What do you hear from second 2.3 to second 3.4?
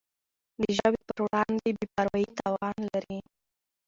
تاوان لري.